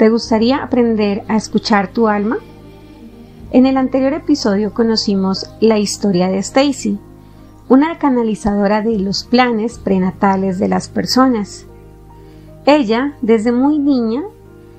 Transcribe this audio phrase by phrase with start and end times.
[0.00, 2.38] ¿Te gustaría aprender a escuchar tu alma?
[3.50, 6.98] En el anterior episodio conocimos la historia de Stacy,
[7.68, 11.66] una canalizadora de los planes prenatales de las personas.
[12.64, 14.22] Ella, desde muy niña,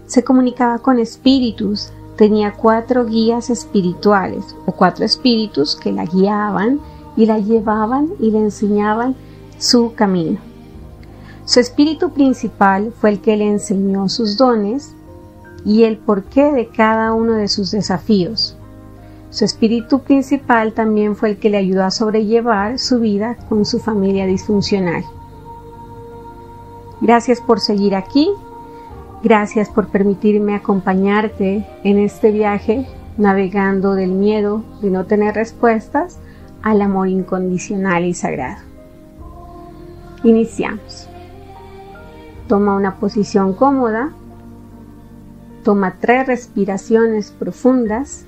[0.07, 6.79] se comunicaba con espíritus, tenía cuatro guías espirituales o cuatro espíritus que la guiaban
[7.15, 9.15] y la llevaban y le enseñaban
[9.59, 10.39] su camino.
[11.45, 14.95] Su espíritu principal fue el que le enseñó sus dones
[15.65, 18.57] y el porqué de cada uno de sus desafíos.
[19.29, 23.79] Su espíritu principal también fue el que le ayudó a sobrellevar su vida con su
[23.79, 25.03] familia disfuncional.
[26.99, 28.29] Gracias por seguir aquí.
[29.23, 32.87] Gracias por permitirme acompañarte en este viaje
[33.17, 36.19] navegando del miedo de no tener respuestas
[36.61, 38.61] al amor incondicional y sagrado.
[40.23, 41.07] Iniciamos.
[42.47, 44.11] Toma una posición cómoda.
[45.63, 48.25] Toma tres respiraciones profundas.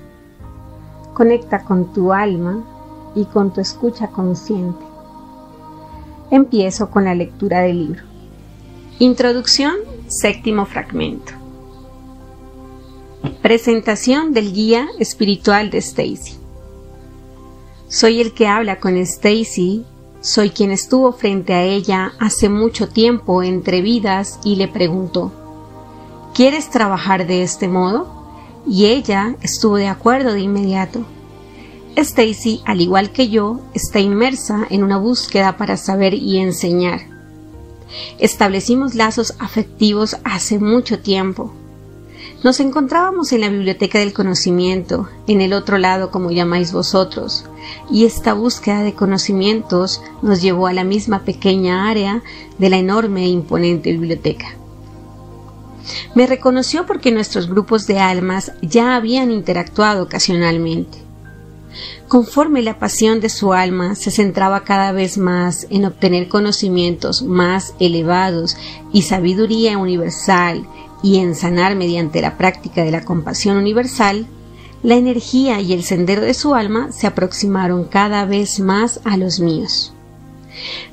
[1.14, 2.64] Conecta con tu alma
[3.14, 4.84] y con tu escucha consciente.
[6.30, 8.02] Empiezo con la lectura del libro.
[8.98, 9.74] Introducción,
[10.08, 11.32] séptimo fragmento.
[13.42, 16.36] Presentación del guía espiritual de Stacy.
[17.88, 19.84] Soy el que habla con Stacy
[20.24, 25.30] soy quien estuvo frente a ella hace mucho tiempo entre vidas y le preguntó
[26.34, 28.08] ¿Quieres trabajar de este modo?
[28.66, 31.04] Y ella estuvo de acuerdo de inmediato.
[31.94, 37.02] Stacy, al igual que yo, está inmersa en una búsqueda para saber y enseñar.
[38.18, 41.54] Establecimos lazos afectivos hace mucho tiempo.
[42.42, 47.44] Nos encontrábamos en la biblioteca del conocimiento, en el otro lado como llamáis vosotros,
[47.92, 52.24] y esta búsqueda de conocimientos nos llevó a la misma pequeña área
[52.58, 54.56] de la enorme e imponente biblioteca.
[56.14, 60.98] Me reconoció porque nuestros grupos de almas ya habían interactuado ocasionalmente.
[62.08, 67.74] Conforme la pasión de su alma se centraba cada vez más en obtener conocimientos más
[67.80, 68.56] elevados
[68.92, 70.66] y sabiduría universal
[71.02, 74.26] y en sanar mediante la práctica de la compasión universal,
[74.82, 79.40] la energía y el sendero de su alma se aproximaron cada vez más a los
[79.40, 79.94] míos.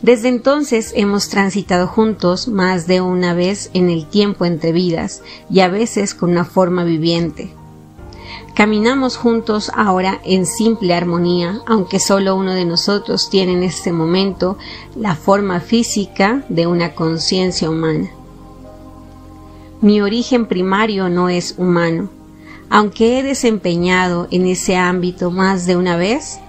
[0.02, 5.60] Desde entonces hemos transitado juntos más de una vez en el tiempo entre vidas y
[5.60, 7.54] a veces con una forma viviente.
[8.54, 14.58] Caminamos juntos ahora en simple armonía, aunque solo uno de nosotros tiene en este momento
[14.96, 18.10] la forma física de una conciencia humana.
[19.82, 22.10] Mi origen primario no es humano.
[22.70, 26.40] Aunque he desempeñado en ese ámbito más de una vez,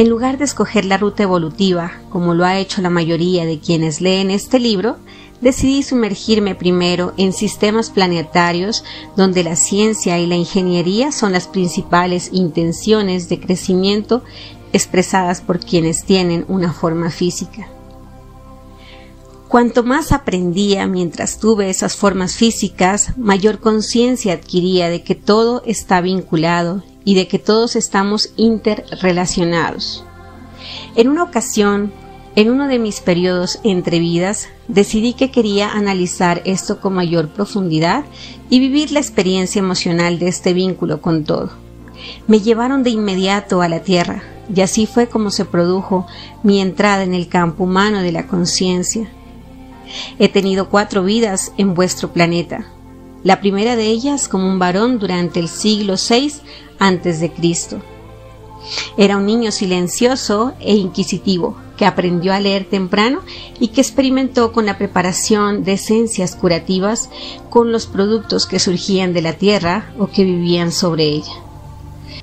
[0.00, 4.00] en lugar de escoger la ruta evolutiva, como lo ha hecho la mayoría de quienes
[4.00, 4.96] leen este libro,
[5.42, 8.82] decidí sumergirme primero en sistemas planetarios
[9.14, 14.24] donde la ciencia y la ingeniería son las principales intenciones de crecimiento
[14.72, 17.68] expresadas por quienes tienen una forma física.
[19.48, 26.00] Cuanto más aprendía mientras tuve esas formas físicas, mayor conciencia adquiría de que todo está
[26.00, 30.04] vinculado y de que todos estamos interrelacionados.
[30.94, 31.92] En una ocasión,
[32.36, 38.04] en uno de mis periodos entre vidas, decidí que quería analizar esto con mayor profundidad
[38.48, 41.50] y vivir la experiencia emocional de este vínculo con todo.
[42.26, 44.22] Me llevaron de inmediato a la Tierra,
[44.54, 46.06] y así fue como se produjo
[46.42, 49.10] mi entrada en el campo humano de la conciencia
[50.18, 52.66] He tenido cuatro vidas en vuestro planeta.
[53.22, 56.40] La primera de ellas como un varón durante el siglo VI
[57.36, 57.82] Cristo.
[58.96, 63.20] Era un niño silencioso e inquisitivo que aprendió a leer temprano
[63.58, 67.10] y que experimentó con la preparación de esencias curativas
[67.48, 71.32] con los productos que surgían de la tierra o que vivían sobre ella.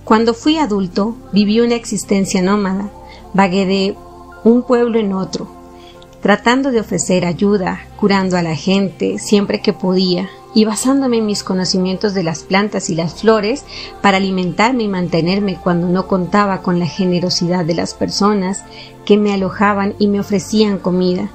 [0.04, 2.92] Cuando fui adulto, viví una existencia nómada,
[3.34, 3.96] vagué de
[4.44, 5.48] un pueblo en otro,
[6.22, 11.44] tratando de ofrecer ayuda, curando a la gente siempre que podía y basándome en mis
[11.44, 13.64] conocimientos de las plantas y las flores
[14.02, 18.64] para alimentarme y mantenerme cuando no contaba con la generosidad de las personas
[19.06, 21.30] que me alojaban y me ofrecían comida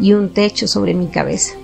[0.00, 1.54] y un techo sobre mi cabeza.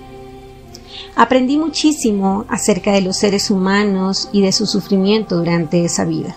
[1.15, 6.35] Aprendí muchísimo acerca de los seres humanos y de su sufrimiento durante esa vida.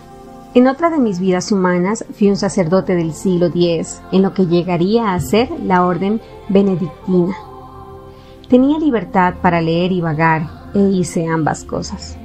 [0.55, 4.47] En otra de mis vidas humanas fui un sacerdote del siglo X, en lo que
[4.47, 7.37] llegaría a ser la orden benedictina.
[8.49, 12.17] Tenía libertad para leer y vagar, e hice ambas cosas.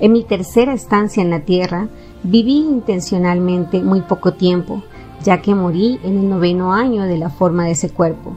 [0.00, 1.88] En mi tercera estancia en la tierra,
[2.22, 4.82] viví intencionalmente muy poco tiempo,
[5.24, 8.34] ya que morí en el noveno año de la forma de ese cuerpo.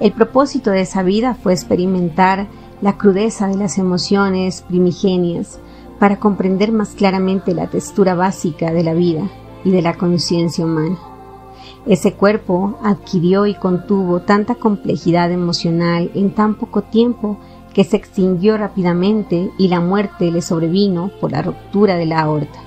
[0.00, 2.46] El propósito de esa vida fue experimentar
[2.80, 5.60] la crudeza de las emociones primigenias,
[5.98, 9.28] para comprender más claramente la textura básica de la vida
[9.64, 10.96] y de la conciencia humana.
[11.86, 17.38] Ese cuerpo adquirió y contuvo tanta complejidad emocional en tan poco tiempo
[17.78, 22.58] que se extinguió rápidamente y la muerte le sobrevino por la ruptura de la aorta.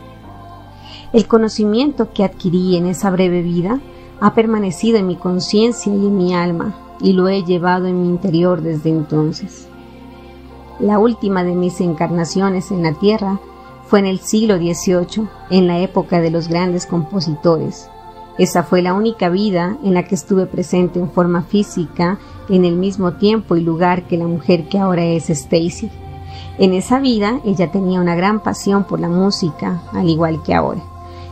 [1.12, 3.82] El conocimiento que adquirí en esa breve vida
[4.22, 8.08] ha permanecido en mi conciencia y en mi alma y lo he llevado en mi
[8.08, 9.68] interior desde entonces.
[10.80, 13.38] La última de mis encarnaciones en la Tierra
[13.88, 17.90] fue en el siglo XVIII, en la época de los grandes compositores.
[18.38, 22.18] Esa fue la única vida en la que estuve presente en forma física
[22.50, 25.90] en el mismo tiempo y lugar que la mujer que ahora es Stacy.
[26.58, 30.82] En esa vida ella tenía una gran pasión por la música, al igual que ahora,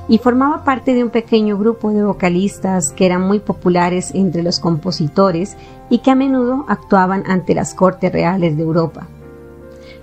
[0.08, 4.60] y formaba parte de un pequeño grupo de vocalistas que eran muy populares entre los
[4.60, 5.56] compositores
[5.90, 9.08] y que a menudo actuaban ante las cortes reales de Europa.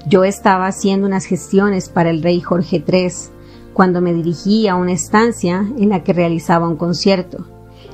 [0.06, 3.35] Yo estaba haciendo unas gestiones para el rey Jorge III
[3.76, 7.44] cuando me dirigí a una estancia en la que realizaba un concierto.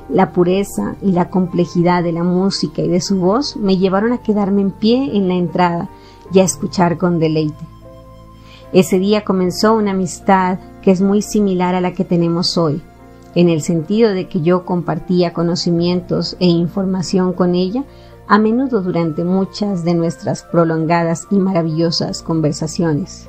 [0.07, 4.19] La pureza y la complejidad de la música y de su voz me llevaron a
[4.19, 5.89] quedarme en pie en la entrada
[6.31, 7.65] y a escuchar con deleite.
[8.71, 12.81] Ese día comenzó una amistad que es muy similar a la que tenemos hoy,
[13.35, 17.83] en el sentido de que yo compartía conocimientos e información con ella
[18.29, 23.27] a menudo durante muchas de nuestras prolongadas y maravillosas conversaciones.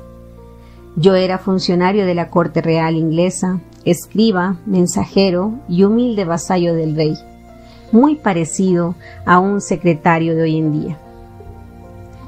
[0.97, 7.17] Yo era funcionario de la corte real inglesa, escriba, mensajero y humilde vasallo del rey,
[7.91, 8.95] muy parecido
[9.25, 10.97] a un secretario de hoy en día.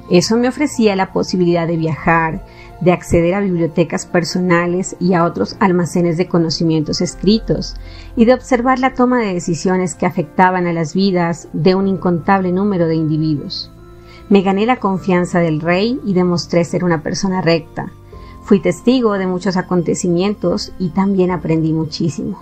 [0.09, 2.43] Eso me ofrecía la posibilidad de viajar,
[2.81, 7.75] de acceder a bibliotecas personales y a otros almacenes de conocimientos escritos,
[8.17, 12.51] y de observar la toma de decisiones que afectaban a las vidas de un incontable
[12.51, 13.71] número de individuos.
[14.29, 17.91] Me gané la confianza del rey y demostré ser una persona recta.
[18.47, 22.41] Fui testigo de muchos acontecimientos y también aprendí muchísimo.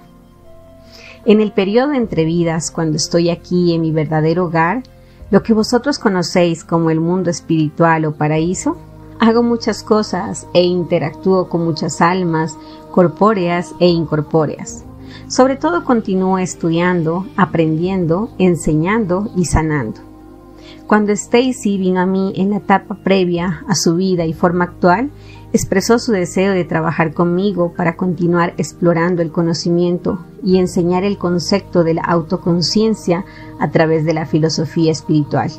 [1.25, 4.83] En el periodo entre vidas, cuando estoy aquí en mi verdadero hogar,
[5.31, 8.77] lo que vosotros conocéis como el mundo espiritual o paraíso,
[9.17, 12.57] Hago muchas cosas e interactúo con muchas almas,
[12.91, 14.83] corpóreas e incorpóreas.
[15.29, 20.01] Sobre todo continúo estudiando, aprendiendo, enseñando y sanando.
[20.85, 25.09] Cuando Stacy vino a mí en la etapa previa a su vida y forma actual,
[25.55, 31.85] expresó su deseo de trabajar conmigo para continuar explorando el conocimiento y enseñar el concepto
[31.85, 33.23] de la autoconciencia
[33.57, 35.49] a través de la filosofía espiritual.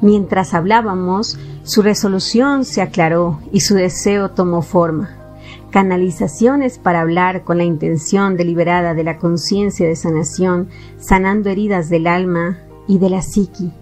[0.00, 5.10] Mientras hablábamos, su resolución se aclaró y su deseo tomó forma.
[5.70, 12.06] Canalizaciones para hablar con la intención deliberada de la conciencia de sanación, sanando heridas del
[12.06, 13.72] alma y de la psiqui,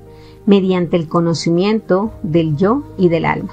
[0.45, 3.53] mediante el conocimiento del yo y del alma.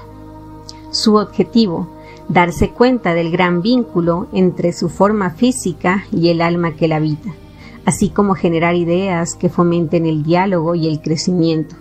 [0.96, 1.88] Su objetivo,
[2.28, 7.34] darse cuenta del gran vínculo entre su forma física y el alma que la habita,
[7.84, 11.76] así como generar ideas que fomenten el diálogo y el crecimiento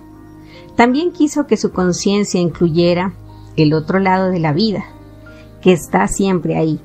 [0.76, 3.14] también quiso que su conciencia incluyera
[3.56, 4.84] el otro lado de la vida,
[5.62, 6.82] que está siempre ahí.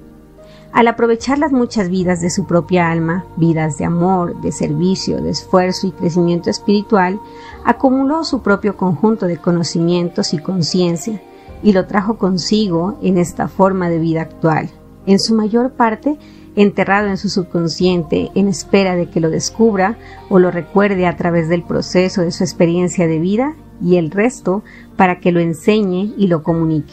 [0.73, 5.31] Al aprovechar las muchas vidas de su propia alma, vidas de amor, de servicio, de
[5.31, 7.19] esfuerzo y crecimiento espiritual,
[7.65, 11.21] acumuló su propio conjunto de conocimientos y conciencia
[11.63, 14.71] y lo trajo consigo en esta forma de vida actual,
[15.07, 16.19] en su mayor parte
[16.57, 19.97] enterrado en su subconsciente en espera de que lo descubra
[20.29, 24.63] o lo recuerde a través del proceso de su experiencia de vida y el resto
[24.97, 26.93] para que lo enseñe y lo comunique.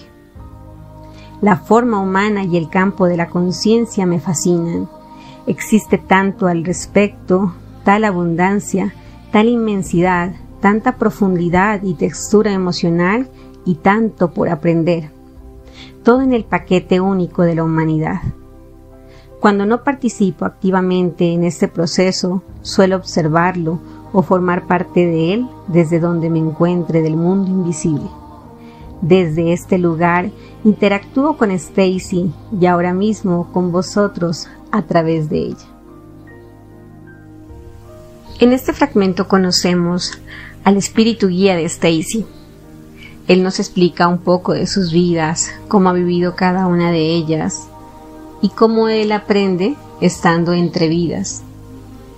[1.41, 4.89] La forma humana y el campo de la conciencia me fascinan.
[5.45, 8.93] Existe tanto al respecto, tal abundancia,
[9.31, 13.29] tal inmensidad, tanta profundidad y textura emocional
[13.67, 15.12] y tanto por aprender.
[16.03, 18.21] Todo en el paquete único de la humanidad.
[19.41, 23.79] Cuando no participo activamente en este proceso, suelo observarlo
[24.13, 28.09] o formar parte de él desde donde me encuentre del mundo invisible.
[29.01, 30.31] Desde este lugar
[30.63, 35.67] interactúo con Stacy y ahora mismo con vosotros a través de ella.
[38.39, 40.13] En este fragmento conocemos
[40.63, 42.25] al espíritu guía de Stacy.
[43.27, 47.67] Él nos explica un poco de sus vidas, cómo ha vivido cada una de ellas
[48.41, 51.43] y cómo él aprende estando entre vidas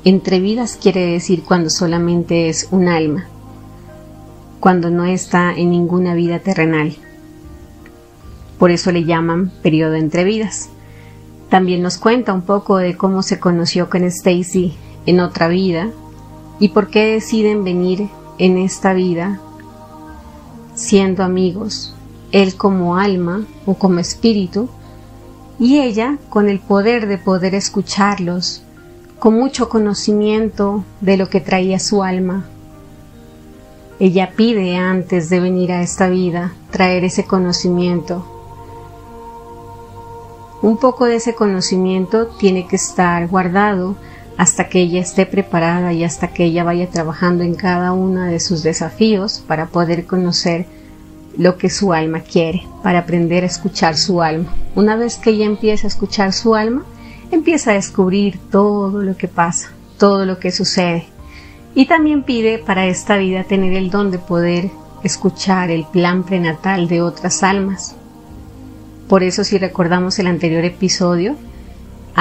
[0.06, 3.28] entre vidas quiere decir cuando solamente es un alma,
[4.62, 6.96] cuando no está en ninguna vida terrenal.
[8.58, 10.70] Por eso le llaman periodo entre vidas.
[11.50, 14.74] También nos cuenta un poco de cómo se conoció con Stacy
[15.06, 15.90] en otra vida
[16.60, 19.42] y por qué deciden venir en esta vida
[20.80, 21.94] siendo amigos,
[22.32, 24.70] él como alma o como espíritu,
[25.60, 28.62] y ella con el poder de poder escucharlos,
[29.20, 32.46] con mucho conocimiento de lo que traía su alma.
[34.00, 38.26] Ella pide antes de venir a esta vida traer ese conocimiento.
[40.62, 43.98] Un poco de ese conocimiento tiene que estar guardado
[44.40, 48.40] hasta que ella esté preparada y hasta que ella vaya trabajando en cada uno de
[48.40, 50.66] sus desafíos para poder conocer
[51.38, 54.56] lo que su alma quiere, para aprender a escuchar su alma.
[54.76, 56.86] Una vez que ella empieza a escuchar su alma,
[57.32, 61.08] empieza a descubrir todo lo que pasa, todo lo que sucede.
[61.76, 64.72] Y también pide para esta vida tener el don de poder
[65.04, 67.94] escuchar el plan prenatal de otras almas.
[69.10, 71.36] Por eso si recordamos el anterior episodio,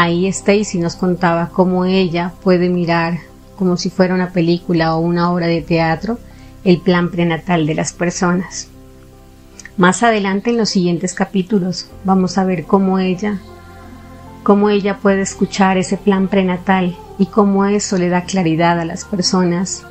[0.00, 3.18] Ahí Stacy nos contaba cómo ella puede mirar
[3.56, 6.20] como si fuera una película o una obra de teatro
[6.62, 8.68] el plan prenatal de las personas.
[9.76, 13.40] Más adelante en los siguientes capítulos vamos a ver cómo ella
[14.44, 19.04] cómo ella puede escuchar ese plan prenatal y cómo eso le da claridad a las
[19.04, 19.82] personas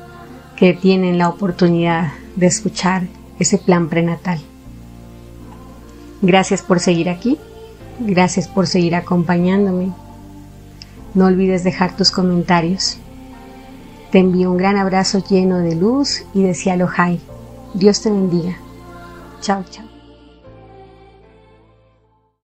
[0.56, 3.02] que tienen la oportunidad de escuchar
[3.38, 4.40] ese plan prenatal.
[6.22, 7.38] Gracias por seguir aquí.
[8.00, 9.92] Gracias por seguir acompañándome.
[11.14, 12.98] No olvides dejar tus comentarios.
[14.12, 16.88] Te envío un gran abrazo lleno de luz y de cielo.
[17.74, 18.56] Dios te bendiga.
[19.40, 19.87] Chao, chao.